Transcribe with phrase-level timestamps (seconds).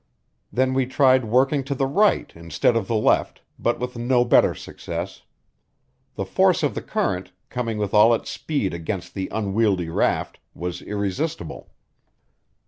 [0.51, 4.55] Then we tried working to the right instead of the left, but with no better
[4.55, 5.21] success.
[6.15, 10.81] The force of the current, coming with all its speed against the unwieldy raft, was
[10.81, 11.69] irresistible.